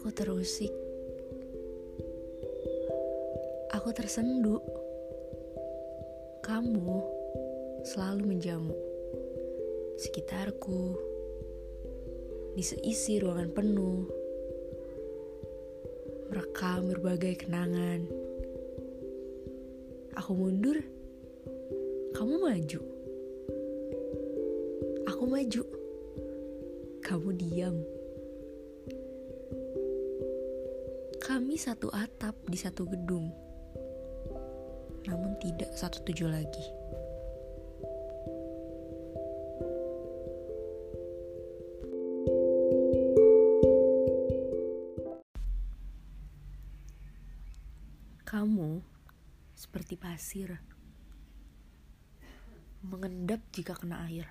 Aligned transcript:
musik. 0.00 0.72
Aku 3.76 3.92
tersendu. 3.92 4.56
Kamu 6.40 7.04
selalu 7.84 8.32
menjamu 8.32 8.72
sekitarku, 10.00 10.96
di 12.56 12.64
seisi 12.64 13.20
ruangan 13.20 13.52
penuh, 13.52 14.08
merekam 16.32 16.88
berbagai 16.96 17.44
kenangan. 17.44 18.08
Aku 20.16 20.32
mundur, 20.32 20.80
kamu 22.16 22.34
maju. 22.40 22.80
Aku 25.12 25.24
maju, 25.28 25.62
kamu 27.04 27.28
diam. 27.36 27.99
Kami 31.30 31.54
satu 31.54 31.94
atap 31.94 32.34
di 32.50 32.58
satu 32.58 32.90
gedung, 32.90 33.30
namun 35.06 35.38
tidak 35.38 35.70
satu 35.78 36.02
tujuh 36.02 36.26
lagi. 36.26 36.66
Kamu 48.26 48.82
seperti 49.54 49.94
pasir, 49.94 50.58
mengendap 52.82 53.38
jika 53.54 53.78
kena 53.78 54.02
air. 54.10 54.26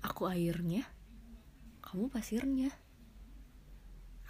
Aku 0.00 0.24
airnya, 0.24 0.88
kamu 1.84 2.08
pasirnya. 2.08 2.87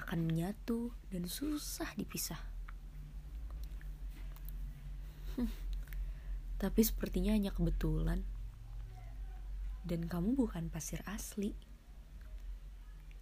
Akan 0.09 0.25
menyatu 0.25 0.89
dan 1.13 1.29
susah 1.29 1.93
dipisah. 1.93 2.41
Hmm, 5.37 5.53
tapi 6.57 6.81
sepertinya 6.81 7.37
hanya 7.37 7.53
kebetulan. 7.53 8.25
Dan 9.85 10.09
kamu 10.09 10.33
bukan 10.33 10.73
pasir 10.73 11.05
asli. 11.05 11.53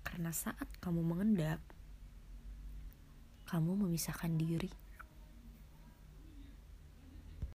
Karena 0.06 0.30
saat 0.30 0.70
kamu 0.78 1.02
mengendap, 1.02 1.58
kamu 3.50 3.82
memisahkan 3.82 4.38
diri. 4.38 4.70